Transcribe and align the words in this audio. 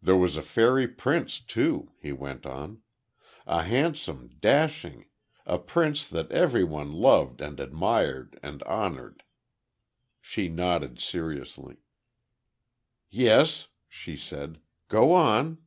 There 0.00 0.14
was 0.14 0.36
a 0.36 0.42
fairy 0.42 0.86
prince, 0.86 1.40
too," 1.40 1.90
he 2.00 2.12
went 2.12 2.46
on, 2.46 2.82
"a 3.44 3.64
handsome, 3.64 4.30
dashing 4.40 5.06
a 5.46 5.58
prince 5.58 6.06
that 6.06 6.30
everyone 6.30 6.92
loved 6.92 7.40
and 7.40 7.58
admired 7.58 8.38
and 8.40 8.62
honored." 8.62 9.24
She 10.20 10.48
nodded, 10.48 11.00
seriously. 11.00 11.78
"Yes," 13.10 13.66
she 13.88 14.16
said. 14.16 14.60
"Go 14.86 15.12
on." 15.12 15.58